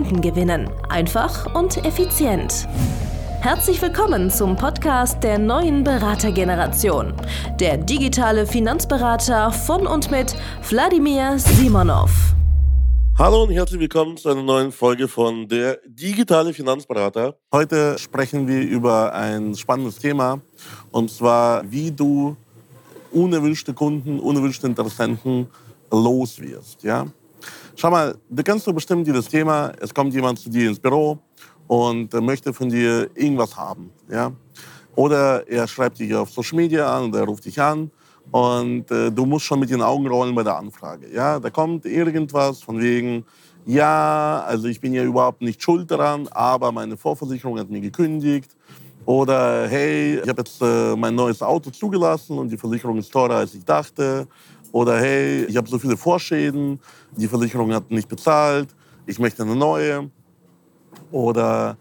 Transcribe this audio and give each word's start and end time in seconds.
Kunden 0.00 0.22
gewinnen. 0.22 0.70
Einfach 0.88 1.54
und 1.54 1.84
effizient. 1.84 2.66
Herzlich 3.42 3.82
willkommen 3.82 4.30
zum 4.30 4.56
Podcast 4.56 5.22
der 5.22 5.38
neuen 5.38 5.84
Beratergeneration. 5.84 7.12
Der 7.60 7.76
digitale 7.76 8.46
Finanzberater 8.46 9.52
von 9.52 9.86
und 9.86 10.10
mit 10.10 10.34
Wladimir 10.70 11.38
Simonov. 11.38 12.10
Hallo 13.18 13.42
und 13.42 13.50
herzlich 13.50 13.78
willkommen 13.78 14.16
zu 14.16 14.30
einer 14.30 14.42
neuen 14.42 14.72
Folge 14.72 15.06
von 15.06 15.46
der 15.46 15.80
digitale 15.86 16.54
Finanzberater. 16.54 17.36
Heute 17.52 17.98
sprechen 17.98 18.48
wir 18.48 18.62
über 18.62 19.12
ein 19.12 19.54
spannendes 19.54 19.98
Thema 19.98 20.40
und 20.92 21.10
zwar, 21.10 21.70
wie 21.70 21.90
du 21.90 22.36
unerwünschte 23.12 23.74
Kunden, 23.74 24.18
unerwünschte 24.18 24.66
Interessenten 24.66 25.48
los 25.90 26.40
wirst. 26.40 26.84
Ja? 26.84 27.06
Schau 27.80 27.90
mal, 27.90 28.14
du 28.28 28.42
kennst 28.42 28.66
doch 28.66 28.74
bestimmt 28.74 29.06
dieses 29.06 29.26
Thema, 29.26 29.72
es 29.80 29.94
kommt 29.94 30.12
jemand 30.12 30.38
zu 30.38 30.50
dir 30.50 30.68
ins 30.68 30.78
Büro 30.78 31.18
und 31.66 32.12
möchte 32.12 32.52
von 32.52 32.68
dir 32.68 33.08
irgendwas 33.14 33.56
haben. 33.56 33.88
Ja? 34.10 34.32
Oder 34.96 35.48
er 35.48 35.66
schreibt 35.66 35.98
dich 35.98 36.14
auf 36.14 36.28
Social 36.30 36.56
Media 36.56 36.94
an 36.94 37.04
oder 37.04 37.20
er 37.20 37.24
ruft 37.24 37.46
dich 37.46 37.58
an 37.58 37.90
und 38.32 38.90
äh, 38.90 39.10
du 39.10 39.24
musst 39.24 39.46
schon 39.46 39.60
mit 39.60 39.70
den 39.70 39.80
Augen 39.80 40.06
rollen 40.06 40.34
bei 40.34 40.42
der 40.42 40.58
Anfrage. 40.58 41.10
Ja? 41.10 41.40
Da 41.40 41.48
kommt 41.48 41.86
irgendwas 41.86 42.62
von 42.62 42.78
wegen, 42.78 43.24
ja, 43.64 44.44
also 44.46 44.68
ich 44.68 44.78
bin 44.78 44.92
ja 44.92 45.02
überhaupt 45.02 45.40
nicht 45.40 45.62
schuld 45.62 45.90
daran, 45.90 46.28
aber 46.32 46.72
meine 46.72 46.98
Vorversicherung 46.98 47.58
hat 47.58 47.70
mir 47.70 47.80
gekündigt. 47.80 48.54
Oder 49.06 49.66
hey, 49.68 50.20
ich 50.22 50.28
habe 50.28 50.42
jetzt 50.42 50.60
äh, 50.60 50.94
mein 50.96 51.14
neues 51.14 51.42
Auto 51.42 51.70
zugelassen 51.70 52.38
und 52.38 52.50
die 52.50 52.58
Versicherung 52.58 52.98
ist 52.98 53.10
teurer, 53.10 53.36
als 53.36 53.54
ich 53.54 53.64
dachte. 53.64 54.28
Oder 54.72 55.00
hey, 55.00 55.44
ich 55.44 55.56
habe 55.56 55.68
so 55.68 55.78
viele 55.78 55.96
Vorschäden, 55.96 56.80
die 57.16 57.26
Versicherung 57.26 57.72
hat 57.74 57.90
nicht 57.90 58.08
bezahlt, 58.08 58.68
ich 59.06 59.18
möchte 59.18 59.42
eine 59.42 59.56
neue. 59.56 60.10
Oder 61.10 61.76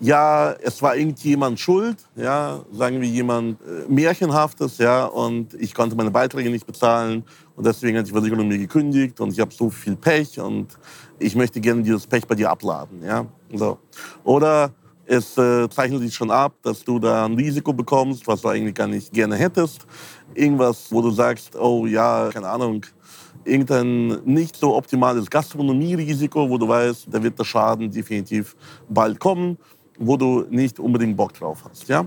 ja, 0.00 0.52
es 0.60 0.82
war 0.82 0.96
irgendjemand 0.96 1.58
schuld, 1.58 1.96
ja, 2.16 2.60
sagen 2.72 3.00
wir 3.00 3.08
jemand 3.08 3.60
äh, 3.62 3.88
Märchenhaftes, 3.88 4.78
ja, 4.78 5.04
und 5.04 5.54
ich 5.54 5.72
konnte 5.72 5.94
meine 5.94 6.10
Beiträge 6.10 6.50
nicht 6.50 6.66
bezahlen 6.66 7.24
und 7.54 7.64
deswegen 7.64 7.98
hat 7.98 8.06
die 8.06 8.10
Versicherung 8.10 8.48
mir 8.48 8.58
gekündigt 8.58 9.20
und 9.20 9.32
ich 9.32 9.40
habe 9.40 9.52
so 9.54 9.70
viel 9.70 9.94
Pech 9.96 10.40
und 10.40 10.76
ich 11.18 11.36
möchte 11.36 11.60
gerne 11.60 11.82
dieses 11.82 12.06
Pech 12.06 12.26
bei 12.26 12.34
dir 12.34 12.50
abladen, 12.50 13.02
ja. 13.04 13.24
So. 13.52 13.78
Oder 14.24 14.72
es 15.06 15.36
äh, 15.36 15.68
zeichnet 15.68 16.00
sich 16.00 16.14
schon 16.14 16.30
ab, 16.30 16.54
dass 16.62 16.82
du 16.84 16.98
da 16.98 17.26
ein 17.26 17.34
Risiko 17.34 17.72
bekommst, 17.72 18.26
was 18.26 18.40
du 18.42 18.48
eigentlich 18.48 18.74
gar 18.74 18.86
nicht 18.86 19.12
gerne 19.12 19.36
hättest. 19.36 19.86
Irgendwas, 20.34 20.86
wo 20.90 21.02
du 21.02 21.10
sagst, 21.10 21.56
oh 21.56 21.86
ja, 21.86 22.30
keine 22.32 22.48
Ahnung, 22.48 22.84
irgendein 23.44 24.20
nicht 24.24 24.56
so 24.56 24.74
optimales 24.74 25.28
Gastronomierisiko, 25.28 26.48
wo 26.48 26.58
du 26.58 26.68
weißt, 26.68 27.08
da 27.10 27.22
wird 27.22 27.38
der 27.38 27.44
Schaden 27.44 27.90
definitiv 27.90 28.56
bald 28.88 29.20
kommen, 29.20 29.58
wo 29.98 30.16
du 30.16 30.46
nicht 30.50 30.78
unbedingt 30.78 31.16
Bock 31.16 31.34
drauf 31.34 31.64
hast. 31.68 31.88
Ja? 31.88 32.06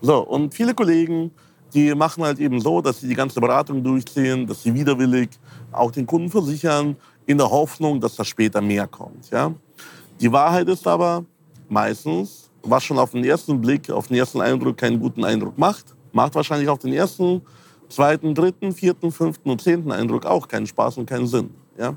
So, 0.00 0.26
und 0.26 0.54
viele 0.54 0.74
Kollegen, 0.74 1.30
die 1.74 1.94
machen 1.94 2.24
halt 2.24 2.38
eben 2.38 2.60
so, 2.60 2.80
dass 2.80 3.00
sie 3.00 3.08
die 3.08 3.14
ganze 3.14 3.40
Beratung 3.40 3.82
durchziehen, 3.82 4.46
dass 4.46 4.62
sie 4.62 4.72
widerwillig 4.72 5.30
auch 5.72 5.90
den 5.90 6.06
Kunden 6.06 6.30
versichern, 6.30 6.96
in 7.26 7.38
der 7.38 7.50
Hoffnung, 7.50 8.00
dass 8.00 8.14
da 8.14 8.24
später 8.24 8.60
mehr 8.60 8.86
kommt. 8.86 9.30
Ja? 9.30 9.52
Die 10.20 10.30
Wahrheit 10.30 10.68
ist 10.68 10.86
aber, 10.86 11.24
meistens, 11.68 12.50
was 12.62 12.84
schon 12.84 12.98
auf 12.98 13.10
den 13.10 13.24
ersten 13.24 13.60
Blick, 13.60 13.90
auf 13.90 14.08
den 14.08 14.16
ersten 14.16 14.40
Eindruck 14.40 14.76
keinen 14.76 15.00
guten 15.00 15.24
Eindruck 15.24 15.56
macht, 15.58 15.94
macht 16.12 16.34
wahrscheinlich 16.34 16.68
auf 16.68 16.78
den 16.78 16.92
ersten, 16.92 17.42
zweiten, 17.88 18.34
dritten, 18.34 18.72
vierten, 18.72 19.12
fünften 19.12 19.50
und 19.50 19.60
zehnten 19.60 19.92
Eindruck 19.92 20.26
auch 20.26 20.48
keinen 20.48 20.66
Spaß 20.66 20.98
und 20.98 21.06
keinen 21.06 21.26
Sinn. 21.26 21.50
Ja? 21.78 21.94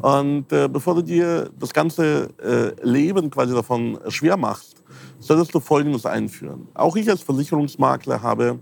Und 0.00 0.52
äh, 0.52 0.68
bevor 0.68 0.94
du 0.96 1.02
dir 1.02 1.50
das 1.58 1.72
ganze 1.72 2.28
äh, 2.42 2.86
Leben 2.86 3.30
quasi 3.30 3.54
davon 3.54 3.98
schwer 4.08 4.36
machst, 4.36 4.82
solltest 5.18 5.54
du 5.54 5.60
Folgendes 5.60 6.06
einführen. 6.06 6.68
Auch 6.74 6.96
ich 6.96 7.08
als 7.08 7.22
Versicherungsmakler 7.22 8.22
habe 8.22 8.58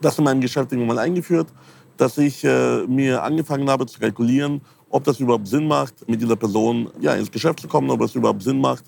das 0.00 0.18
in 0.18 0.24
meinem 0.24 0.40
Geschäft 0.40 0.72
irgendwann 0.72 0.96
mal 0.96 1.02
eingeführt, 1.02 1.48
dass 1.96 2.18
ich 2.18 2.44
äh, 2.44 2.86
mir 2.86 3.22
angefangen 3.22 3.70
habe 3.70 3.86
zu 3.86 3.98
kalkulieren, 3.98 4.60
ob 4.90 5.04
das 5.04 5.18
überhaupt 5.20 5.48
Sinn 5.48 5.66
macht, 5.66 6.08
mit 6.08 6.20
dieser 6.20 6.36
Person 6.36 6.90
ja, 7.00 7.14
ins 7.14 7.30
Geschäft 7.30 7.60
zu 7.60 7.68
kommen, 7.68 7.90
ob 7.90 8.02
es 8.02 8.14
überhaupt 8.14 8.42
Sinn 8.42 8.60
macht, 8.60 8.84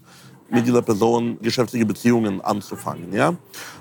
mit 0.50 0.66
dieser 0.66 0.82
Person 0.82 1.38
geschäftliche 1.42 1.84
Beziehungen 1.84 2.40
anzufangen. 2.40 3.12
Ja? 3.12 3.34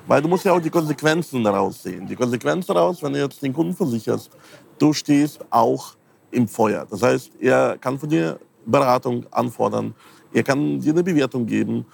Weil 0.06 0.22
du 0.22 0.28
musst 0.28 0.46
ja 0.46 0.54
auch 0.54 0.62
die 0.62 0.70
Konsequenzen 0.70 1.44
daraus 1.44 1.82
sehen. 1.82 2.06
Die 2.08 2.16
Konsequenz 2.16 2.66
daraus, 2.66 3.02
wenn 3.02 3.14
du 3.14 3.20
jetzt 3.20 3.42
den 3.42 3.54
Kunden 3.54 3.74
versicherst, 3.74 4.30
du 4.78 4.94
stehst 4.94 5.40
auch 5.50 5.96
im 6.32 6.48
Feuer. 6.48 6.86
Das 6.90 7.02
heißt, 7.02 7.32
er 7.40 7.78
kann 7.78 7.98
von 7.98 8.10
dir 8.10 8.40
Beratung 8.66 9.26
anfordern, 9.32 9.96
er 10.34 10.44
kann 10.44 10.80
dir 10.80 10.92
eine 10.92 11.04
Bewertung 11.04 11.46
geben, 11.46 11.86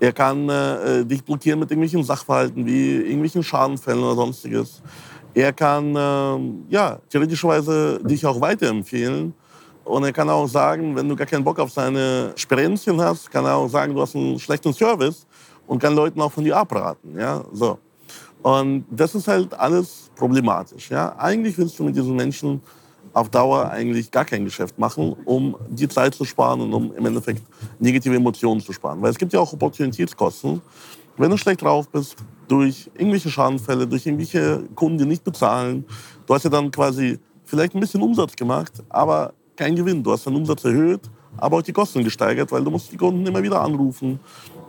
er 0.00 0.12
kann 0.12 0.48
äh, 0.48 1.04
dich 1.04 1.22
blockieren 1.22 1.60
mit 1.60 1.70
irgendwelchen 1.70 2.02
Sachverhalten 2.02 2.64
wie 2.66 2.96
irgendwelchen 2.96 3.42
Schadenfällen 3.42 4.02
oder 4.02 4.14
sonstiges. 4.14 4.82
Er 5.34 5.52
kann 5.52 5.94
äh, 5.94 6.72
ja, 6.72 6.98
theoretischerweise 7.10 8.00
dich 8.02 8.24
auch 8.24 8.40
weiterempfehlen 8.40 9.34
und 9.84 10.04
er 10.04 10.12
kann 10.12 10.28
auch 10.30 10.46
sagen, 10.46 10.96
wenn 10.96 11.08
du 11.08 11.16
gar 11.16 11.26
keinen 11.26 11.44
Bock 11.44 11.58
auf 11.58 11.70
seine 11.70 12.32
Sperenzchen 12.36 13.00
hast, 13.00 13.30
kann 13.30 13.44
er 13.44 13.56
auch 13.56 13.68
sagen, 13.68 13.94
du 13.94 14.00
hast 14.00 14.16
einen 14.16 14.38
schlechten 14.38 14.72
Service 14.72 15.26
und 15.66 15.78
kann 15.78 15.94
Leuten 15.94 16.20
auch 16.20 16.32
von 16.32 16.44
dir 16.44 16.56
abraten. 16.56 17.18
Ja? 17.18 17.44
So. 17.52 17.78
Und 18.42 18.84
das 18.90 19.14
ist 19.14 19.28
halt 19.28 19.52
alles 19.54 20.10
problematisch. 20.16 20.90
Ja? 20.90 21.14
Eigentlich 21.18 21.56
willst 21.58 21.78
du 21.78 21.84
mit 21.84 21.96
diesen 21.96 22.16
Menschen 22.16 22.60
auf 23.12 23.28
Dauer 23.28 23.70
eigentlich 23.70 24.10
gar 24.10 24.24
kein 24.24 24.44
Geschäft 24.44 24.78
machen, 24.78 25.14
um 25.24 25.56
die 25.68 25.88
Zeit 25.88 26.14
zu 26.14 26.24
sparen 26.24 26.60
und 26.62 26.72
um 26.72 26.94
im 26.94 27.06
Endeffekt 27.06 27.42
negative 27.78 28.16
Emotionen 28.16 28.60
zu 28.60 28.72
sparen. 28.72 29.00
Weil 29.00 29.10
es 29.10 29.18
gibt 29.18 29.32
ja 29.32 29.40
auch 29.40 29.52
Opportunitätskosten. 29.52 30.60
Wenn 31.16 31.30
du 31.30 31.36
schlecht 31.36 31.62
drauf 31.62 31.88
bist, 31.88 32.16
durch 32.48 32.90
irgendwelche 32.94 33.30
Schadenfälle, 33.30 33.86
durch 33.86 34.04
irgendwelche 34.06 34.64
Kunden, 34.74 34.98
die 34.98 35.06
nicht 35.06 35.22
bezahlen, 35.22 35.84
du 36.26 36.34
hast 36.34 36.42
ja 36.42 36.50
dann 36.50 36.70
quasi 36.70 37.20
vielleicht 37.44 37.74
ein 37.74 37.80
bisschen 37.80 38.02
Umsatz 38.02 38.34
gemacht, 38.34 38.72
aber 38.88 39.32
kein 39.56 39.74
Gewinn. 39.76 40.02
Du 40.02 40.12
hast 40.12 40.26
deinen 40.26 40.36
Umsatz 40.36 40.64
erhöht, 40.64 41.02
aber 41.36 41.58
auch 41.58 41.62
die 41.62 41.72
Kosten 41.72 42.02
gesteigert, 42.04 42.50
weil 42.52 42.62
du 42.62 42.70
musst 42.70 42.90
die 42.92 42.96
Kunden 42.96 43.26
immer 43.26 43.42
wieder 43.42 43.60
anrufen. 43.60 44.20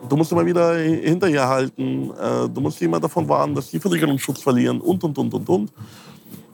Du 0.10 0.16
musst 0.16 0.32
immer 0.32 0.46
wieder 0.46 0.76
hinterherhalten. 0.78 2.12
Äh, 2.12 2.50
du 2.50 2.62
musst 2.62 2.82
immer 2.82 3.00
davon 3.00 3.28
warnen, 3.28 3.56
dass 3.56 3.72
die 3.72 3.80
Versicherungsschutz 3.80 4.42
verlieren 4.42 4.82
und, 4.82 5.04
und, 5.04 5.18
und, 5.18 5.34
und, 5.34 5.50
und. 5.50 5.74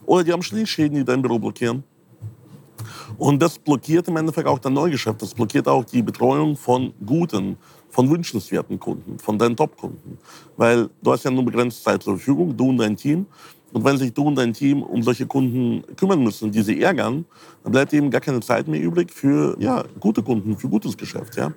Oder 0.06 0.24
die 0.24 0.32
haben 0.32 0.44
Schäden, 0.44 0.96
die 0.98 1.06
dein 1.06 1.22
Büro 1.22 1.40
blockieren. 1.40 1.84
Und 3.18 3.42
das 3.42 3.60
blockiert 3.60 4.08
im 4.08 4.18
Endeffekt 4.18 4.48
auch 4.48 4.60
dein 4.60 4.74
Neugeschäft. 4.74 5.22
Das 5.22 5.34
blockiert 5.34 5.68
auch 5.68 5.84
die 5.84 6.02
Betreuung 6.02 6.56
von 6.56 6.94
guten, 7.06 7.58
von 7.90 8.10
wünschenswerten 8.10 8.80
Kunden, 8.80 9.20
von 9.20 9.38
deinen 9.38 9.56
Top-Kunden. 9.56 10.18
Weil 10.58 10.90
du 11.04 11.12
hast 11.12 11.24
ja 11.24 11.32
nur 11.32 11.46
begrenzte 11.46 11.84
Zeit 11.84 12.04
zur 12.04 12.18
Verfügung, 12.18 12.56
du 12.56 12.70
und 12.70 12.78
dein 12.78 12.96
Team. 12.96 13.26
Und 13.74 13.86
wenn 13.86 13.98
sich 13.98 14.14
du 14.14 14.24
und 14.28 14.36
dein 14.36 14.54
Team 14.54 14.84
um 14.84 15.02
solche 15.02 15.26
Kunden 15.26 15.84
kümmern 15.96 16.22
müssen, 16.22 16.52
die 16.52 16.62
sie 16.62 16.82
ärgern, 16.82 17.26
dann 17.64 17.72
bleibt 17.72 17.94
eben 17.94 18.10
gar 18.10 18.22
keine 18.22 18.42
Zeit 18.42 18.68
mehr 18.68 18.82
übrig 18.82 19.12
für 19.12 19.56
ja, 19.60 19.84
gute 20.00 20.22
Kunden, 20.22 20.58
für 20.58 20.68
gutes 20.68 20.98
Geschäft. 20.98 21.38
Ja? 21.38 21.54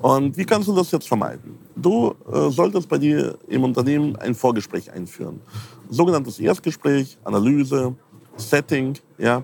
Und 0.00 0.36
wie 0.36 0.44
kannst 0.44 0.68
du 0.68 0.74
das 0.74 0.90
jetzt 0.92 1.08
vermeiden? 1.08 1.58
Du 1.74 2.14
äh, 2.32 2.50
solltest 2.50 2.88
bei 2.88 2.98
dir 2.98 3.36
im 3.48 3.64
Unternehmen 3.64 4.16
ein 4.16 4.34
Vorgespräch 4.34 4.92
einführen. 4.92 5.40
Sogenanntes 5.88 6.38
Erstgespräch, 6.38 7.18
Analyse, 7.24 7.94
Setting. 8.36 8.94
Ja? 9.18 9.42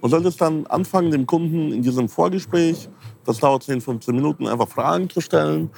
Und 0.00 0.10
solltest 0.10 0.40
dann 0.40 0.64
anfangen, 0.66 1.10
dem 1.10 1.26
Kunden 1.26 1.72
in 1.72 1.82
diesem 1.82 2.08
Vorgespräch, 2.08 2.88
das 3.24 3.38
dauert 3.38 3.64
10, 3.64 3.80
15 3.80 4.14
Minuten, 4.14 4.46
einfach 4.46 4.68
Fragen 4.68 5.10
zu 5.10 5.20
stellen 5.20 5.70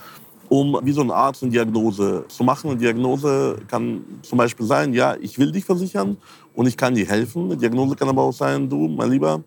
um 0.50 0.81
wie 0.82 0.91
so 0.91 1.00
ein 1.00 1.12
Arzt 1.12 1.44
eine 1.44 1.52
Diagnose 1.52 2.25
zu 2.26 2.43
machen. 2.43 2.70
Eine 2.70 2.81
Diagnose 2.81 3.56
kann 3.69 4.05
zum 4.20 4.37
Beispiel 4.37 4.67
sein, 4.67 4.93
ja, 4.93 5.17
ich 5.20 5.38
will 5.38 5.52
dich 5.52 5.64
versichern 5.64 6.17
und 6.55 6.67
ich 6.67 6.76
kann 6.76 6.94
dir 6.94 7.06
helfen. 7.06 7.44
Eine 7.44 7.56
Diagnose 7.56 7.94
kann 7.94 8.08
aber 8.08 8.23
auch 8.23 8.32
sein, 8.32 8.69
du, 8.69 8.88
mein 8.88 9.11
Lieber, 9.11 9.44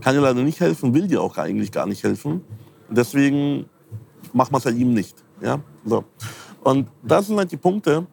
kann 0.00 0.14
dir 0.14 0.22
leider 0.22 0.42
nicht 0.42 0.58
helfen, 0.58 0.94
will 0.94 1.06
dir 1.06 1.20
auch 1.20 1.36
eigentlich 1.36 1.70
gar 1.70 1.86
nicht 1.86 2.02
helfen. 2.02 2.40
Deswegen 2.88 3.66
machen 4.32 4.52
wir 4.52 4.58
es 4.58 4.64
halt 4.64 4.78
ihm 4.78 4.94
nicht. 4.94 5.22
Ja? 5.42 5.60
So. 5.84 6.02
Und 6.64 6.88
das 7.02 7.26
sind 7.26 7.36
halt 7.36 7.52
die 7.52 7.58
Punkte, 7.58 8.06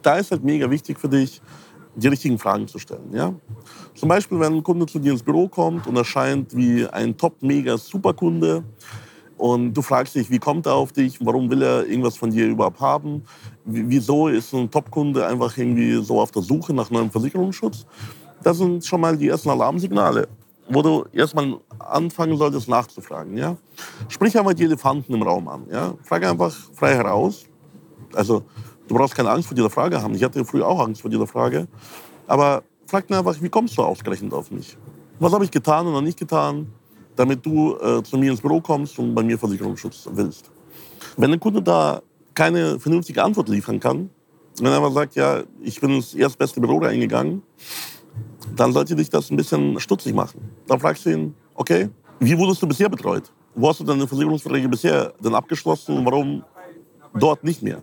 da 0.00 0.16
ist 0.16 0.30
halt 0.30 0.42
mega 0.42 0.70
wichtig 0.70 0.98
für 0.98 1.10
dich, 1.10 1.42
die 1.94 2.08
richtigen 2.08 2.38
Fragen 2.38 2.68
zu 2.68 2.78
stellen. 2.78 3.12
Ja? 3.12 3.34
Zum 3.94 4.08
Beispiel, 4.08 4.40
wenn 4.40 4.54
ein 4.54 4.62
Kunde 4.62 4.86
zu 4.86 4.98
dir 4.98 5.12
ins 5.12 5.22
Büro 5.22 5.46
kommt 5.46 5.86
und 5.86 5.94
erscheint 5.94 6.56
wie 6.56 6.86
ein 6.86 7.14
Top-Mega-Superkunde, 7.18 8.64
und 9.40 9.72
du 9.72 9.80
fragst 9.80 10.14
dich, 10.14 10.30
wie 10.30 10.38
kommt 10.38 10.66
er 10.66 10.74
auf 10.74 10.92
dich? 10.92 11.18
Warum 11.24 11.48
will 11.48 11.62
er 11.62 11.86
irgendwas 11.86 12.14
von 12.14 12.30
dir 12.30 12.46
überhaupt 12.46 12.78
haben? 12.78 13.24
Wieso 13.64 14.28
ist 14.28 14.52
ein 14.52 14.70
Top-Kunde 14.70 15.26
einfach 15.26 15.56
irgendwie 15.56 15.94
so 16.04 16.20
auf 16.20 16.30
der 16.30 16.42
Suche 16.42 16.74
nach 16.74 16.90
neuem 16.90 17.10
Versicherungsschutz? 17.10 17.86
Das 18.42 18.58
sind 18.58 18.84
schon 18.84 19.00
mal 19.00 19.16
die 19.16 19.28
ersten 19.28 19.48
Alarmsignale, 19.48 20.28
wo 20.68 20.82
du 20.82 21.06
erstmal 21.14 21.56
anfangen 21.78 22.36
solltest 22.36 22.68
nachzufragen. 22.68 23.38
Ja? 23.38 23.56
Sprich 24.08 24.38
einmal 24.38 24.54
die 24.54 24.64
Elefanten 24.64 25.14
im 25.14 25.22
Raum 25.22 25.48
an. 25.48 25.62
Ja? 25.72 25.94
Frage 26.02 26.28
einfach 26.28 26.54
frei 26.74 26.94
heraus. 26.94 27.46
Also 28.12 28.42
du 28.88 28.94
brauchst 28.94 29.14
keine 29.14 29.30
Angst 29.30 29.48
vor 29.48 29.54
dieser 29.54 29.70
Frage 29.70 30.02
haben. 30.02 30.14
Ich 30.14 30.22
hatte 30.22 30.44
früher 30.44 30.68
auch 30.68 30.80
Angst 30.80 31.00
vor 31.00 31.10
dieser 31.10 31.26
Frage. 31.26 31.66
Aber 32.26 32.62
frag 32.84 33.08
mir 33.08 33.16
einfach, 33.16 33.40
wie 33.40 33.48
kommst 33.48 33.78
du 33.78 33.82
ausgerechnet 33.82 34.34
auf 34.34 34.50
mich? 34.50 34.76
Was 35.18 35.32
habe 35.32 35.44
ich 35.44 35.50
getan 35.50 35.86
oder 35.86 36.02
nicht 36.02 36.18
getan, 36.18 36.74
damit 37.20 37.44
du 37.44 37.76
äh, 37.76 38.02
zu 38.02 38.16
mir 38.16 38.30
ins 38.30 38.40
Büro 38.40 38.62
kommst 38.62 38.98
und 38.98 39.14
bei 39.14 39.22
mir 39.22 39.38
Versicherungsschutz 39.38 40.08
willst? 40.12 40.50
Wenn 41.18 41.30
ein 41.30 41.38
Kunde 41.38 41.60
da 41.60 42.00
keine 42.32 42.80
vernünftige 42.80 43.22
Antwort 43.22 43.50
liefern 43.50 43.78
kann, 43.78 44.08
wenn 44.58 44.72
er 44.72 44.78
aber 44.78 44.90
sagt, 44.90 45.16
ja, 45.16 45.42
ich 45.60 45.78
bin 45.82 45.90
ins 45.96 46.14
erstbeste 46.14 46.62
Büro 46.62 46.78
reingegangen, 46.78 47.42
dann 48.56 48.72
sollte 48.72 48.96
dich 48.96 49.10
das 49.10 49.30
ein 49.30 49.36
bisschen 49.36 49.78
stutzig 49.80 50.14
machen. 50.14 50.40
Dann 50.66 50.80
fragst 50.80 51.04
du 51.04 51.10
ihn, 51.10 51.34
okay, 51.54 51.90
wie 52.20 52.38
wurdest 52.38 52.62
du 52.62 52.66
bisher 52.66 52.88
betreut? 52.88 53.30
Wo 53.54 53.68
hast 53.68 53.80
du 53.80 53.84
deine 53.84 54.08
Versicherungsverträge 54.08 54.70
bisher 54.70 55.12
denn 55.22 55.34
abgeschlossen 55.34 55.98
und 55.98 56.06
warum 56.06 56.42
dort 57.12 57.44
nicht 57.44 57.62
mehr? 57.62 57.82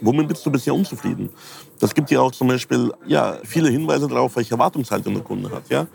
Womit 0.00 0.28
bist 0.28 0.46
du 0.46 0.52
bisher 0.52 0.74
unzufrieden? 0.74 1.30
Das 1.80 1.92
gibt 1.92 2.08
ja 2.12 2.20
auch 2.20 2.30
zum 2.30 2.46
Beispiel 2.46 2.92
ja, 3.04 3.38
viele 3.42 3.68
Hinweise 3.68 4.06
darauf, 4.06 4.36
welche 4.36 4.54
Erwartungshaltung 4.54 5.14
der 5.14 5.24
Kunde 5.24 5.50
hat. 5.50 5.68
Ja? 5.70 5.88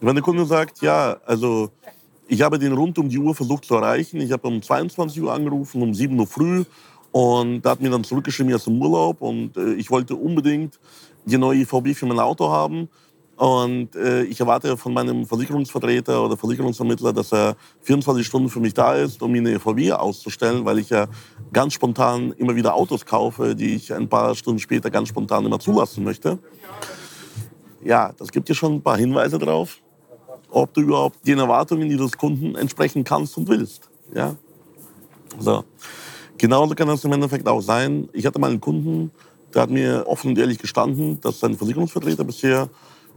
Wenn 0.00 0.14
der 0.14 0.22
Kunde 0.22 0.44
sagt, 0.44 0.80
ja, 0.82 1.16
also 1.26 1.70
ich 2.28 2.42
habe 2.42 2.58
den 2.58 2.72
rund 2.72 2.98
um 2.98 3.08
die 3.08 3.18
Uhr 3.18 3.34
versucht 3.34 3.64
zu 3.64 3.74
erreichen, 3.74 4.20
ich 4.20 4.32
habe 4.32 4.48
um 4.48 4.60
22 4.60 5.22
Uhr 5.22 5.32
angerufen, 5.32 5.82
um 5.82 5.94
7 5.94 6.18
Uhr 6.18 6.26
früh. 6.26 6.64
Und 7.12 7.62
da 7.62 7.70
hat 7.70 7.80
mir 7.80 7.90
dann 7.90 8.04
zurückgeschrieben, 8.04 8.50
er 8.50 8.56
ist 8.56 8.66
im 8.66 8.80
Urlaub. 8.80 9.22
Und 9.22 9.56
äh, 9.56 9.74
ich 9.74 9.90
wollte 9.90 10.16
unbedingt 10.16 10.78
die 11.24 11.38
neue 11.38 11.60
IVB 11.60 11.94
für 11.94 12.06
mein 12.06 12.18
Auto 12.18 12.50
haben. 12.50 12.88
Und 13.36 13.94
äh, 13.96 14.22
ich 14.24 14.40
erwarte 14.40 14.76
von 14.76 14.94
meinem 14.94 15.26
Versicherungsvertreter 15.26 16.24
oder 16.24 16.36
Versicherungsvermittler, 16.36 17.12
dass 17.12 17.32
er 17.32 17.56
24 17.82 18.26
Stunden 18.26 18.48
für 18.48 18.60
mich 18.60 18.72
da 18.72 18.94
ist, 18.94 19.22
um 19.22 19.30
mir 19.30 19.38
eine 19.38 19.60
VW 19.60 19.92
auszustellen, 19.92 20.64
weil 20.64 20.78
ich 20.78 20.88
ja 20.88 21.06
ganz 21.52 21.74
spontan 21.74 22.32
immer 22.32 22.56
wieder 22.56 22.74
Autos 22.74 23.04
kaufe, 23.04 23.54
die 23.54 23.74
ich 23.74 23.92
ein 23.92 24.08
paar 24.08 24.34
Stunden 24.34 24.58
später 24.58 24.90
ganz 24.90 25.08
spontan 25.08 25.44
immer 25.44 25.58
zulassen 25.58 26.02
möchte. 26.02 26.38
Ja, 27.84 28.12
das 28.16 28.32
gibt 28.32 28.48
dir 28.48 28.54
schon 28.54 28.76
ein 28.76 28.82
paar 28.82 28.96
Hinweise 28.96 29.38
darauf, 29.38 29.80
ob 30.50 30.72
du 30.74 30.82
überhaupt 30.82 31.26
den 31.26 31.38
Erwartungen 31.38 31.88
dieses 31.88 32.16
Kunden 32.16 32.54
entsprechen 32.56 33.04
kannst 33.04 33.36
und 33.36 33.48
willst. 33.48 33.88
Ja? 34.14 34.34
So. 35.38 35.64
Genauso 36.38 36.74
kann 36.74 36.88
das 36.88 37.04
im 37.04 37.12
Endeffekt 37.12 37.48
auch 37.48 37.60
sein. 37.60 38.08
Ich 38.12 38.26
hatte 38.26 38.38
mal 38.38 38.50
einen 38.50 38.60
Kunden, 38.60 39.10
der 39.54 39.62
hat 39.62 39.70
mir 39.70 40.04
offen 40.06 40.30
und 40.30 40.38
ehrlich 40.38 40.58
gestanden, 40.58 41.20
dass 41.20 41.40
sein 41.40 41.56
Versicherungsvertreter 41.56 42.24
bisher 42.24 42.68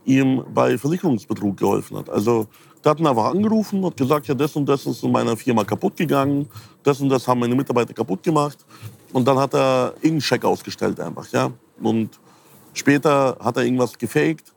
ihm 0.06 0.44
bei 0.54 0.78
Versicherungsbetrug 0.78 1.58
geholfen 1.58 1.98
hat. 1.98 2.10
Also 2.10 2.48
der 2.84 2.92
hat 2.92 3.00
ihn 3.00 3.08
einfach 3.08 3.26
angerufen 3.26 3.84
und 3.84 3.98
gesagt, 3.98 4.28
ja, 4.28 4.34
das 4.34 4.56
und 4.56 4.66
das 4.68 4.86
ist 4.86 5.04
in 5.04 5.12
meiner 5.12 5.36
Firma 5.36 5.64
kaputt 5.64 5.98
gegangen, 5.98 6.48
das 6.84 7.02
und 7.02 7.10
das 7.10 7.28
haben 7.28 7.40
meine 7.40 7.56
Mitarbeiter 7.56 7.94
kaputt 7.94 8.24
gemacht. 8.24 8.58
Und 9.12 9.28
dann 9.28 9.38
hat 9.38 9.54
er 9.54 9.94
irgendeinen 9.96 10.22
Scheck 10.22 10.46
ausgestellt 10.46 11.00
einfach, 11.00 11.28
ja. 11.32 11.52
Und 11.82 12.20
später 12.74 13.38
hat 13.40 13.58
er 13.58 13.64
irgendwas 13.64 13.98
gefaked, 13.98 14.54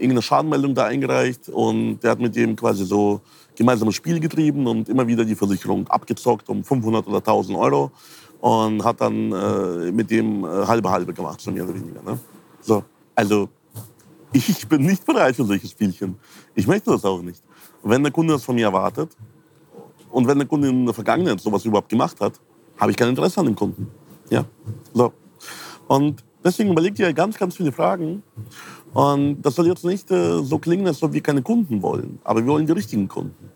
irgendeine 0.00 0.22
Schadenmeldung 0.22 0.74
da 0.74 0.86
eingereicht 0.86 1.48
und 1.48 2.00
der 2.00 2.12
hat 2.12 2.20
mit 2.20 2.34
dem 2.34 2.56
quasi 2.56 2.84
so 2.84 3.20
gemeinsames 3.56 3.94
Spiel 3.94 4.20
getrieben 4.20 4.66
und 4.66 4.88
immer 4.88 5.06
wieder 5.06 5.24
die 5.24 5.34
Versicherung 5.34 5.86
abgezockt 5.88 6.48
um 6.48 6.64
500 6.64 7.06
oder 7.06 7.18
1000 7.18 7.58
Euro 7.58 7.90
und 8.40 8.82
hat 8.84 9.00
dann 9.00 9.32
äh, 9.32 9.92
mit 9.92 10.10
dem 10.10 10.44
äh, 10.44 10.48
halbe 10.66 10.90
halbe 10.90 11.12
gemacht, 11.12 11.40
so 11.40 11.50
mehr 11.50 11.64
oder 11.64 11.74
weniger. 11.74 12.02
Ne? 12.02 12.18
So, 12.60 12.82
also 13.14 13.48
ich 14.32 14.66
bin 14.68 14.82
nicht 14.86 15.04
bereit 15.04 15.36
für 15.36 15.44
solche 15.44 15.68
Spielchen. 15.68 16.16
Ich 16.54 16.66
möchte 16.66 16.90
das 16.90 17.04
auch 17.04 17.20
nicht. 17.20 17.42
Wenn 17.82 18.02
der 18.02 18.12
Kunde 18.12 18.32
das 18.34 18.44
von 18.44 18.54
mir 18.54 18.66
erwartet 18.66 19.10
und 20.10 20.26
wenn 20.26 20.38
der 20.38 20.46
Kunde 20.46 20.68
in 20.68 20.84
der 20.84 20.94
Vergangenheit 20.94 21.40
sowas 21.40 21.64
überhaupt 21.64 21.88
gemacht 21.88 22.20
hat, 22.20 22.40
habe 22.78 22.90
ich 22.92 22.96
kein 22.96 23.10
Interesse 23.10 23.40
an 23.40 23.46
dem 23.46 23.56
Kunden. 23.56 23.88
Ja, 24.30 24.44
so. 24.94 25.12
Und 25.88 26.22
deswegen 26.44 26.70
überlegt 26.70 26.98
ihr 26.98 27.12
ganz, 27.12 27.38
ganz 27.38 27.56
viele 27.56 27.72
Fragen. 27.72 28.22
Und 28.92 29.42
das 29.42 29.54
soll 29.54 29.66
jetzt 29.66 29.84
nicht 29.84 30.10
äh, 30.10 30.42
so 30.42 30.58
klingen, 30.58 30.86
als 30.86 31.02
ob 31.02 31.12
wir 31.12 31.20
keine 31.20 31.42
Kunden 31.42 31.82
wollen. 31.82 32.18
Aber 32.24 32.40
wir 32.40 32.52
wollen 32.52 32.66
die 32.66 32.72
richtigen 32.72 33.08
Kunden. 33.08 33.50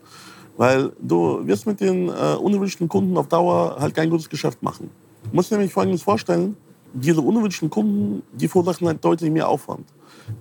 Weil 0.56 0.92
du 1.00 1.44
wirst 1.46 1.66
mit 1.66 1.80
den 1.80 2.08
äh, 2.08 2.36
unerwünschten 2.36 2.88
Kunden 2.88 3.16
auf 3.16 3.28
Dauer 3.28 3.76
halt 3.80 3.94
kein 3.94 4.10
gutes 4.10 4.28
Geschäft 4.28 4.62
machen. 4.62 4.90
Du 5.24 5.36
musst 5.36 5.50
dir 5.50 5.56
nämlich 5.56 5.72
Folgendes 5.72 6.02
vorstellen. 6.02 6.56
Diese 6.92 7.20
unerwünschten 7.20 7.70
Kunden, 7.70 8.22
die 8.32 8.46
verursachen 8.46 8.86
halt 8.86 9.04
deutlich 9.04 9.30
mehr 9.32 9.48
Aufwand. 9.48 9.86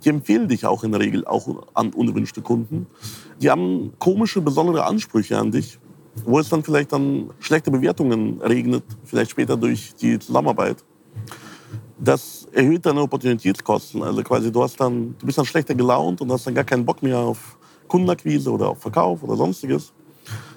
Die 0.04 0.10
empfehlen 0.10 0.48
dich 0.48 0.66
auch 0.68 0.84
in 0.84 0.92
der 0.92 1.02
Regel 1.02 1.26
auch 1.26 1.64
an 1.74 1.92
unerwünschte 1.94 2.42
Kunden. 2.42 2.86
Die 3.42 3.50
haben 3.50 3.94
komische, 3.98 4.40
besondere 4.42 4.86
Ansprüche 4.86 5.40
an 5.40 5.50
dich, 5.50 5.80
wo 6.26 6.38
es 6.38 6.50
dann 6.50 6.64
vielleicht 6.64 6.94
dann 6.94 7.32
schlechte 7.40 7.72
Bewertungen 7.72 8.40
regnet, 8.42 8.84
vielleicht 9.04 9.32
später 9.32 9.58
durch 9.58 9.96
die 9.96 10.20
Zusammenarbeit. 10.20 10.78
Das 12.04 12.46
erhöht 12.52 12.86
deine 12.86 13.02
Opportunitätskosten. 13.02 14.04
Also 14.04 14.24
quasi 14.24 14.52
du 14.52 14.62
hast 14.62 14.78
dann, 14.78 15.16
du 15.18 15.26
bist 15.26 15.38
dann 15.38 15.46
schlechter 15.46 15.74
gelaunt 15.74 16.20
und 16.20 16.30
hast 16.34 16.46
dann 16.46 16.54
gar 16.54 16.66
keinen 16.66 16.86
Bock 16.86 17.02
mehr 17.02 17.18
auf 17.18 17.58
Kundenakquise 17.88 18.52
oder 18.52 18.70
auf 18.70 18.80
Verkauf 18.80 19.24
oder 19.24 19.38
sonstiges. 19.38 19.94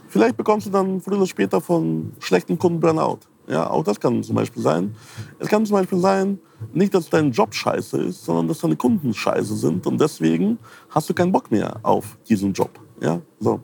Vielleicht 0.08 0.36
bekommst 0.36 0.66
du 0.66 0.70
dann 0.70 1.00
früher 1.00 1.18
oder 1.18 1.26
später 1.26 1.60
von 1.60 2.12
schlechten 2.18 2.58
Kunden 2.58 2.80
Burnout. 2.80 3.20
Ja, 3.46 3.70
auch 3.70 3.84
das 3.84 4.00
kann 4.00 4.24
zum 4.24 4.34
Beispiel 4.34 4.60
sein. 4.60 4.96
Es 5.38 5.46
kann 5.46 5.64
zum 5.64 5.76
Beispiel 5.76 6.00
sein, 6.00 6.40
nicht, 6.72 6.92
dass 6.92 7.08
dein 7.08 7.30
Job 7.30 7.54
scheiße 7.54 8.02
ist, 8.02 8.24
sondern 8.24 8.48
dass 8.48 8.58
deine 8.58 8.74
Kunden 8.74 9.14
scheiße 9.14 9.54
sind 9.54 9.86
und 9.86 10.00
deswegen 10.00 10.58
hast 10.90 11.08
du 11.08 11.14
keinen 11.14 11.30
Bock 11.30 11.52
mehr 11.52 11.78
auf 11.84 12.18
diesen 12.28 12.54
Job. 12.54 12.70
Ja, 13.00 13.20
so. 13.38 13.60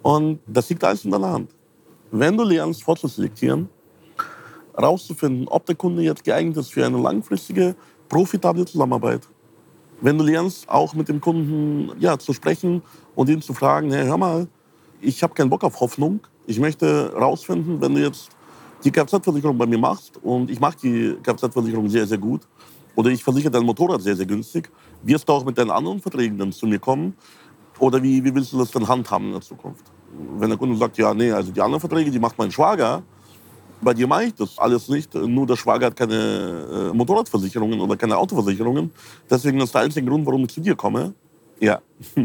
Und 0.00 0.40
das 0.46 0.70
liegt 0.70 0.82
alles 0.84 1.04
in 1.04 1.10
deiner 1.10 1.32
Hand. 1.32 1.50
Wenn 2.10 2.34
du 2.34 2.44
lernst, 2.44 2.82
vorzuselektieren, 2.82 3.68
herauszufinden, 4.74 5.48
ob 5.48 5.66
der 5.66 5.74
Kunde 5.74 6.02
jetzt 6.02 6.24
geeignet 6.24 6.56
ist 6.56 6.72
für 6.72 6.84
eine 6.84 6.98
langfristige, 6.98 7.74
profitable 8.08 8.64
Zusammenarbeit. 8.64 9.22
Wenn 10.00 10.16
du 10.16 10.24
lernst, 10.24 10.68
auch 10.68 10.94
mit 10.94 11.08
dem 11.08 11.20
Kunden 11.20 11.92
ja, 11.98 12.18
zu 12.18 12.32
sprechen 12.32 12.82
und 13.14 13.28
ihn 13.28 13.42
zu 13.42 13.52
fragen, 13.52 13.92
hey, 13.92 14.06
hör 14.06 14.16
mal, 14.16 14.48
ich 15.00 15.22
habe 15.22 15.34
keinen 15.34 15.50
Bock 15.50 15.64
auf 15.64 15.78
Hoffnung. 15.80 16.20
Ich 16.46 16.58
möchte 16.58 17.12
herausfinden, 17.14 17.80
wenn 17.80 17.94
du 17.94 18.02
jetzt 18.02 18.30
die 18.84 18.90
Kfz-Versicherung 18.90 19.58
bei 19.58 19.66
mir 19.66 19.78
machst 19.78 20.18
und 20.22 20.50
ich 20.50 20.60
mache 20.60 20.76
die 20.82 21.16
Kfz-Versicherung 21.22 21.88
sehr, 21.88 22.06
sehr 22.06 22.18
gut 22.18 22.42
oder 22.96 23.10
ich 23.10 23.22
versichere 23.22 23.50
dein 23.50 23.64
Motorrad 23.64 24.00
sehr, 24.00 24.16
sehr 24.16 24.26
günstig, 24.26 24.70
wirst 25.02 25.28
du 25.28 25.32
auch 25.32 25.44
mit 25.44 25.58
deinen 25.58 25.70
anderen 25.70 26.00
Verträgen 26.00 26.38
dann 26.38 26.52
zu 26.52 26.66
mir 26.66 26.78
kommen 26.78 27.14
oder 27.78 28.02
wie, 28.02 28.24
wie 28.24 28.34
willst 28.34 28.52
du 28.52 28.58
das 28.58 28.70
dann 28.70 28.88
handhaben 28.88 29.26
in 29.26 29.32
der 29.32 29.40
Zukunft? 29.42 29.84
Wenn 30.38 30.48
der 30.48 30.58
Kunde 30.58 30.76
sagt, 30.76 30.98
ja, 30.98 31.14
nee, 31.14 31.30
also 31.30 31.52
die 31.52 31.60
anderen 31.60 31.80
Verträge, 31.80 32.10
die 32.10 32.18
macht 32.18 32.36
mein 32.36 32.50
Schwager, 32.50 33.02
bei 33.80 33.94
dir 33.94 34.06
mache 34.06 34.24
ich 34.24 34.34
das 34.34 34.58
alles 34.58 34.88
nicht. 34.88 35.14
Nur 35.14 35.46
der 35.46 35.56
Schwager 35.56 35.86
hat 35.86 35.96
keine 35.96 36.90
äh, 36.92 36.96
Motorradversicherungen 36.96 37.80
oder 37.80 37.96
keine 37.96 38.16
Autoversicherungen. 38.16 38.90
Deswegen 39.28 39.60
ist 39.60 39.74
der 39.74 39.82
einzige 39.82 40.06
Grund, 40.06 40.26
warum 40.26 40.44
ich 40.44 40.50
zu 40.50 40.60
dir 40.60 40.74
komme. 40.74 41.14
Ja, 41.58 41.80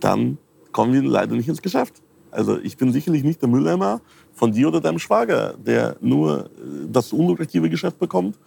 dann 0.00 0.38
kommen 0.72 0.92
wir 0.92 1.02
leider 1.02 1.34
nicht 1.34 1.48
ins 1.48 1.62
Geschäft. 1.62 2.02
Also 2.30 2.58
ich 2.58 2.76
bin 2.76 2.92
sicherlich 2.92 3.24
nicht 3.24 3.42
der 3.42 3.48
Mülleimer, 3.48 4.00
von 4.40 4.52
dir 4.52 4.68
oder 4.68 4.80
deinem 4.80 4.98
Schwager, 4.98 5.54
der 5.58 5.96
nur 6.00 6.46
äh, 6.46 6.48
das 6.90 7.12
unlukrative 7.12 7.68
Geschäft 7.68 7.98
bekommt 7.98 8.38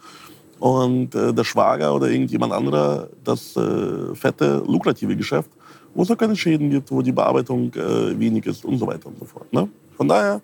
und 0.58 1.14
äh, 1.14 1.32
der 1.32 1.44
Schwager 1.44 1.94
oder 1.94 2.08
irgendjemand 2.08 2.52
anderer 2.52 3.08
das 3.22 3.56
äh, 3.56 4.14
fette, 4.14 4.62
lukrative 4.66 5.16
Geschäft, 5.16 5.50
wo 5.94 6.02
es 6.02 6.10
auch 6.10 6.18
keine 6.18 6.34
Schäden 6.34 6.70
gibt, 6.70 6.90
wo 6.90 7.00
die 7.00 7.12
Bearbeitung 7.12 7.72
äh, 7.74 8.18
wenig 8.18 8.44
ist 8.46 8.64
und 8.64 8.78
so 8.78 8.86
weiter 8.86 9.06
und 9.06 9.18
so 9.20 9.24
fort. 9.24 9.52
Ne? 9.52 9.68
Von 9.96 10.08
daher 10.08 10.40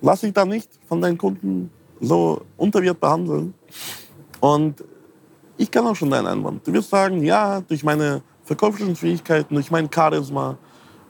lass 0.00 0.20
dich 0.20 0.32
da 0.32 0.44
nicht 0.44 0.70
von 0.86 1.00
deinen 1.00 1.18
Kunden 1.18 1.70
so 2.00 2.42
unterwert 2.56 3.00
behandeln. 3.00 3.54
Und 4.40 4.82
ich 5.56 5.70
kann 5.70 5.86
auch 5.86 5.96
schon 5.96 6.10
deinen 6.10 6.26
Einwand. 6.26 6.66
Du 6.66 6.72
wirst 6.72 6.90
sagen, 6.90 7.22
ja, 7.22 7.60
durch 7.60 7.84
meine 7.84 8.22
verkäuferischen 8.44 8.96
Fähigkeiten, 8.96 9.54
durch 9.54 9.70
mein 9.70 9.90
Charisma, 9.92 10.56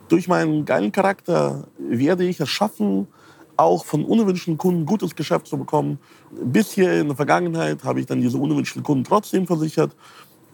durch 0.09 0.27
meinen 0.27 0.65
geilen 0.65 0.91
Charakter 0.91 1.67
werde 1.77 2.25
ich 2.25 2.39
es 2.39 2.49
schaffen, 2.49 3.07
auch 3.55 3.85
von 3.85 4.03
unerwünschten 4.03 4.57
Kunden 4.57 4.85
gutes 4.85 5.15
Geschäft 5.15 5.47
zu 5.47 5.57
bekommen. 5.57 5.99
Bisher 6.31 6.99
in 6.99 7.07
der 7.07 7.15
Vergangenheit 7.15 7.83
habe 7.83 7.99
ich 7.99 8.05
dann 8.05 8.19
diese 8.19 8.37
unerwünschten 8.37 8.83
Kunden 8.83 9.03
trotzdem 9.03 9.47
versichert. 9.47 9.95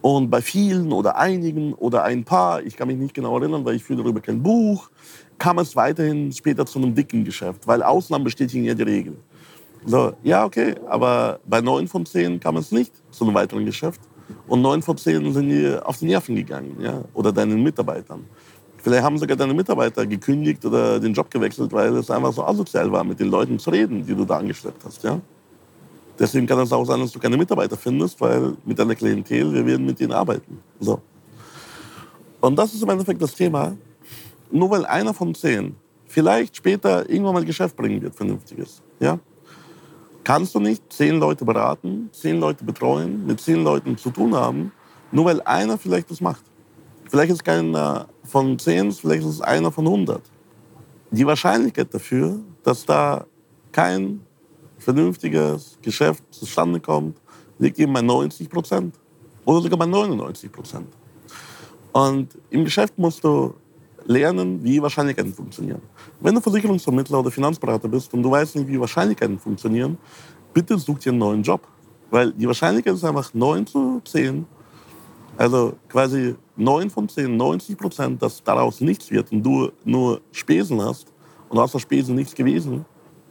Und 0.00 0.30
bei 0.30 0.40
vielen 0.40 0.92
oder 0.92 1.16
einigen 1.16 1.74
oder 1.74 2.04
ein 2.04 2.24
paar, 2.24 2.62
ich 2.62 2.76
kann 2.76 2.88
mich 2.88 2.96
nicht 2.96 3.14
genau 3.14 3.38
erinnern, 3.38 3.64
weil 3.64 3.74
ich 3.74 3.84
führe 3.84 4.02
darüber 4.02 4.20
kein 4.20 4.42
Buch, 4.42 4.90
kam 5.38 5.58
es 5.58 5.74
weiterhin 5.74 6.32
später 6.32 6.66
zu 6.66 6.78
einem 6.78 6.94
dicken 6.94 7.24
Geschäft, 7.24 7.66
weil 7.66 7.82
Ausnahmen 7.82 8.24
bestätigen 8.24 8.64
ja 8.64 8.74
die 8.74 8.82
Regel. 8.82 9.16
So, 9.84 10.12
ja, 10.22 10.44
okay, 10.44 10.74
aber 10.88 11.40
bei 11.46 11.60
neun 11.60 11.88
von 11.88 12.04
zehn 12.04 12.38
kam 12.40 12.56
es 12.56 12.72
nicht 12.72 12.92
zu 13.10 13.24
einem 13.24 13.34
weiteren 13.34 13.64
Geschäft. 13.64 14.00
Und 14.46 14.62
neun 14.62 14.82
von 14.82 14.96
zehn 14.98 15.32
sind 15.32 15.48
die 15.48 15.74
auf 15.82 15.98
die 15.98 16.06
Nerven 16.06 16.36
gegangen, 16.36 16.76
ja, 16.80 17.02
oder 17.14 17.32
deinen 17.32 17.62
Mitarbeitern. 17.62 18.24
Vielleicht 18.76 19.02
haben 19.02 19.18
sogar 19.18 19.36
deine 19.36 19.54
Mitarbeiter 19.54 20.06
gekündigt 20.06 20.64
oder 20.64 21.00
den 21.00 21.12
Job 21.12 21.30
gewechselt, 21.30 21.72
weil 21.72 21.96
es 21.96 22.10
einfach 22.10 22.32
so 22.32 22.44
asozial 22.44 22.90
war, 22.92 23.02
mit 23.04 23.18
den 23.18 23.28
Leuten 23.28 23.58
zu 23.58 23.70
reden, 23.70 24.04
die 24.06 24.14
du 24.14 24.24
da 24.24 24.38
angeschleppt 24.38 24.84
hast. 24.84 25.02
Ja? 25.02 25.20
Deswegen 26.18 26.46
kann 26.46 26.58
es 26.58 26.72
auch 26.72 26.84
sein, 26.84 27.00
dass 27.00 27.12
du 27.12 27.18
keine 27.18 27.36
Mitarbeiter 27.36 27.76
findest, 27.76 28.20
weil 28.20 28.56
mit 28.64 28.78
deiner 28.78 28.94
Klientel, 28.94 29.52
wir 29.52 29.64
werden 29.64 29.86
mit 29.86 30.00
denen 30.00 30.12
arbeiten. 30.12 30.58
So. 30.80 31.00
Und 32.40 32.56
das 32.56 32.74
ist 32.74 32.82
im 32.82 32.88
Endeffekt 32.88 33.22
das 33.22 33.34
Thema. 33.34 33.76
Nur 34.50 34.70
weil 34.70 34.86
einer 34.86 35.14
von 35.14 35.34
zehn 35.34 35.76
vielleicht 36.06 36.56
später 36.56 37.08
irgendwann 37.08 37.34
mal 37.34 37.44
Geschäft 37.44 37.76
bringen 37.76 38.00
wird, 38.00 38.14
vernünftiges, 38.14 38.82
ja, 38.98 39.18
kannst 40.24 40.54
du 40.54 40.60
nicht 40.60 40.82
zehn 40.92 41.18
Leute 41.18 41.44
beraten, 41.44 42.08
zehn 42.12 42.40
Leute 42.40 42.64
betreuen, 42.64 43.26
mit 43.26 43.40
zehn 43.40 43.62
Leuten 43.62 43.96
zu 43.96 44.10
tun 44.10 44.34
haben, 44.34 44.72
nur 45.12 45.26
weil 45.26 45.40
einer 45.42 45.78
vielleicht 45.78 46.10
das 46.10 46.20
macht. 46.20 46.42
Vielleicht 47.08 47.32
ist 47.32 47.44
keiner 47.44 48.08
von 48.24 48.58
zehn, 48.58 48.90
vielleicht 48.92 49.22
ist 49.22 49.34
es 49.34 49.40
einer 49.40 49.70
von 49.70 49.86
hundert. 49.86 50.22
Die 51.10 51.26
Wahrscheinlichkeit 51.26 51.92
dafür, 51.92 52.40
dass 52.62 52.84
da 52.84 53.26
kein 53.72 54.20
vernünftiges 54.78 55.78
Geschäft 55.82 56.22
zustande 56.30 56.80
kommt, 56.80 57.20
liegt 57.58 57.78
eben 57.78 57.92
bei 57.92 58.02
90 58.02 58.48
Prozent 58.48 58.94
oder 59.44 59.60
sogar 59.60 59.78
bei 59.78 59.86
99 59.86 60.50
Prozent. 60.52 60.88
Und 61.92 62.28
im 62.50 62.64
Geschäft 62.64 62.98
musst 62.98 63.24
du 63.24 63.54
lernen, 64.06 64.62
wie 64.62 64.80
Wahrscheinlichkeiten 64.80 65.32
funktionieren. 65.32 65.82
Wenn 66.20 66.34
du 66.34 66.40
Versicherungsvermittler 66.40 67.20
oder 67.20 67.30
Finanzberater 67.30 67.88
bist 67.88 68.12
und 68.14 68.22
du 68.22 68.30
weißt 68.30 68.56
nicht, 68.56 68.68
wie 68.68 68.80
Wahrscheinlichkeiten 68.80 69.38
funktionieren, 69.38 69.98
bitte 70.52 70.78
such 70.78 70.98
dir 70.98 71.10
einen 71.10 71.18
neuen 71.18 71.42
Job. 71.42 71.66
Weil 72.10 72.32
die 72.32 72.46
Wahrscheinlichkeit 72.46 72.94
ist 72.94 73.04
einfach 73.04 73.34
9 73.34 73.66
zu 73.66 74.00
10. 74.04 74.46
Also 75.36 75.74
quasi 75.88 76.34
9 76.56 76.90
von 76.90 77.08
10, 77.08 77.36
90 77.36 77.76
Prozent, 77.76 78.22
dass 78.22 78.42
daraus 78.42 78.80
nichts 78.80 79.10
wird 79.10 79.30
und 79.30 79.42
du 79.42 79.70
nur 79.84 80.20
Spesen 80.32 80.80
hast 80.82 81.12
und 81.48 81.58
aus 81.58 81.72
der 81.72 81.78
Spesen 81.78 82.14
nichts 82.14 82.34
gewesen, 82.34 82.84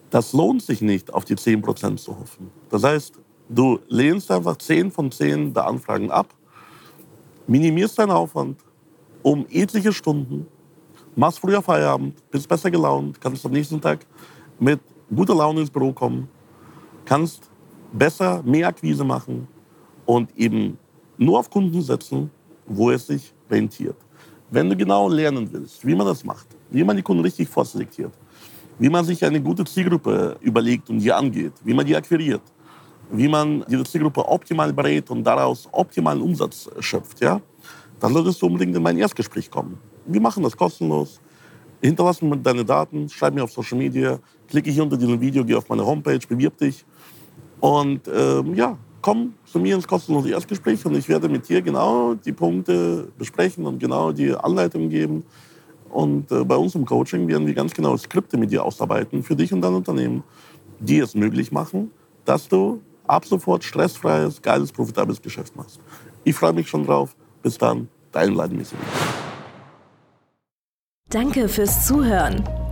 das 0.09 0.33
lohnt 0.33 0.61
sich 0.61 0.81
nicht, 0.81 1.13
auf 1.13 1.25
die 1.25 1.35
10 1.35 1.61
Prozent 1.61 1.99
zu 1.99 2.17
hoffen. 2.17 2.51
Das 2.69 2.83
heißt, 2.83 3.19
du 3.49 3.79
lehnst 3.87 4.31
einfach 4.31 4.57
10 4.57 4.91
von 4.91 5.11
10 5.11 5.53
der 5.53 5.67
Anfragen 5.67 6.11
ab, 6.11 6.33
minimierst 7.47 7.99
deinen 7.99 8.11
Aufwand 8.11 8.61
um 9.23 9.45
etliche 9.49 9.91
Stunden 9.91 10.47
machst 11.17 11.39
früher 11.39 11.61
Feierabend, 11.61 12.15
bist 12.29 12.47
besser 12.47 12.69
gelaunt, 12.69 13.19
kannst 13.19 13.45
am 13.45 13.51
nächsten 13.51 13.81
Tag 13.81 14.05
mit 14.59 14.79
guter 15.13 15.35
Laune 15.35 15.61
ins 15.61 15.69
Büro 15.69 15.91
kommen, 15.91 16.29
kannst 17.05 17.49
besser 17.91 18.43
mehr 18.43 18.67
Akquise 18.67 19.03
machen 19.03 19.47
und 20.05 20.35
eben 20.37 20.77
nur 21.17 21.39
auf 21.39 21.49
Kunden 21.49 21.81
setzen, 21.81 22.29
wo 22.67 22.91
es 22.91 23.07
sich 23.07 23.33
rentiert. 23.49 23.97
Wenn 24.51 24.69
du 24.69 24.77
genau 24.77 25.09
lernen 25.09 25.51
willst, 25.51 25.85
wie 25.85 25.95
man 25.95 26.05
das 26.05 26.23
macht, 26.23 26.47
wie 26.69 26.83
man 26.83 26.95
die 26.95 27.01
Kunden 27.01 27.23
richtig 27.23 27.49
vorselektiert, 27.49 28.13
wie 28.79 28.89
man 28.89 29.05
sich 29.05 29.23
eine 29.23 29.41
gute 29.41 29.65
Zielgruppe 29.65 30.37
überlegt 30.41 30.89
und 30.89 30.99
die 30.99 31.11
angeht, 31.11 31.53
wie 31.63 31.73
man 31.73 31.85
die 31.85 31.95
akquiriert, 31.95 32.41
wie 33.11 33.27
man 33.27 33.65
diese 33.69 33.83
Zielgruppe 33.83 34.27
optimal 34.27 34.71
berät 34.73 35.09
und 35.09 35.23
daraus 35.23 35.67
optimalen 35.71 36.21
Umsatz 36.21 36.69
schöpft, 36.79 37.21
ja, 37.21 37.41
dann 37.99 38.13
solltest 38.13 38.41
du 38.41 38.45
unbedingt 38.45 38.75
in 38.75 38.83
mein 38.83 38.97
Erstgespräch 38.97 39.49
kommen. 39.49 39.77
Wir 40.05 40.21
machen 40.21 40.43
das 40.43 40.55
kostenlos. 40.55 41.19
Hinterlass 41.81 42.21
mir 42.21 42.37
deine 42.37 42.65
Daten, 42.65 43.07
schreib 43.09 43.33
mir 43.33 43.43
auf 43.43 43.51
Social 43.51 43.77
Media, 43.77 44.19
klicke 44.47 44.71
hier 44.71 44.83
unter 44.83 44.97
diesem 44.97 45.19
Video, 45.19 45.43
geh 45.45 45.55
auf 45.55 45.69
meine 45.69 45.85
Homepage, 45.85 46.19
bewirb 46.27 46.57
dich. 46.57 46.85
Und 47.59 48.01
ähm, 48.07 48.55
ja, 48.55 48.77
komm 49.01 49.33
zu 49.45 49.59
mir 49.59 49.75
ins 49.75 49.87
kostenlose 49.87 50.31
Erstgespräch 50.31 50.85
und 50.85 50.95
ich 50.95 51.07
werde 51.07 51.29
mit 51.29 51.47
dir 51.47 51.61
genau 51.61 52.15
die 52.15 52.33
Punkte 52.33 53.07
besprechen 53.17 53.65
und 53.65 53.79
genau 53.79 54.11
die 54.11 54.33
Anleitungen 54.33 54.89
geben. 54.89 55.23
Und 55.89 56.31
äh, 56.31 56.43
bei 56.43 56.55
uns 56.55 56.75
im 56.75 56.85
Coaching 56.85 57.27
werden 57.27 57.47
wir 57.47 57.53
ganz 57.53 57.73
genau 57.73 57.95
Skripte 57.97 58.37
mit 58.37 58.51
dir 58.51 58.63
ausarbeiten 58.63 59.23
für 59.23 59.35
dich 59.35 59.53
und 59.53 59.61
dein 59.61 59.73
Unternehmen, 59.73 60.23
die 60.79 60.99
es 60.99 61.15
möglich 61.15 61.51
machen, 61.51 61.91
dass 62.25 62.47
du 62.47 62.81
ab 63.07 63.25
sofort 63.25 63.63
stressfreies, 63.63 64.41
geiles, 64.41 64.71
profitables 64.71 65.21
Geschäft 65.21 65.55
machst. 65.55 65.79
Ich 66.23 66.35
freue 66.35 66.53
mich 66.53 66.67
schon 66.67 66.85
drauf. 66.85 67.15
Bis 67.41 67.57
dann, 67.57 67.87
dein 68.11 68.33
Vladimir 68.33 68.65
Danke 71.09 71.47
fürs 71.47 71.87
Zuhören. 71.87 72.43